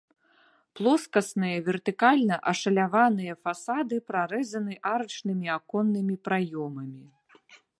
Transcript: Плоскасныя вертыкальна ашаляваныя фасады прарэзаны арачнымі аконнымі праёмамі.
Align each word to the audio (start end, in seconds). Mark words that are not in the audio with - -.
Плоскасныя 0.77 1.57
вертыкальна 1.67 2.35
ашаляваныя 2.51 3.33
фасады 3.43 3.95
прарэзаны 4.09 4.73
арачнымі 4.93 5.47
аконнымі 5.57 6.15
праёмамі. 6.31 7.05